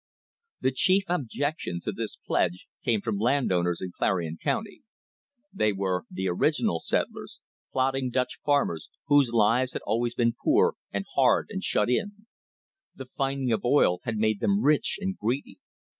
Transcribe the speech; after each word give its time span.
The 0.61 0.71
chief 0.71 1.03
objection 1.09 1.79
to 1.83 1.91
this 1.91 2.15
pledge 2.15 2.65
came 2.83 3.01
from 3.01 3.19
land 3.19 3.51
owners 3.51 3.81
in 3.81 3.91
Clarion 3.91 4.35
County. 4.41 4.81
They 5.53 5.73
were 5.73 6.05
the 6.09 6.27
"original 6.27 6.79
settlers," 6.79 7.39
plodding 7.71 8.09
Dutch 8.09 8.39
farmers, 8.43 8.89
whose 9.09 9.31
lives 9.31 9.73
had 9.73 9.83
always 9.83 10.15
been 10.15 10.33
poor 10.43 10.73
and 10.91 11.05
hard 11.13 11.51
and 11.51 11.63
shut 11.63 11.87
in. 11.87 12.25
The 12.95 13.09
finding 13.15 13.51
of 13.51 13.63
oil 13.63 13.99
had 14.01 14.17
made 14.17 14.39
them 14.39 14.63
rich 14.63 14.97
and 14.99 15.15
greedy. 15.15 15.59